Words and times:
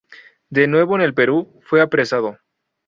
De 0.49 0.65
nuevo 0.65 0.95
en 0.95 1.01
el 1.03 1.13
Perú, 1.13 1.61
fue 1.63 1.79
apresado. 1.79 2.39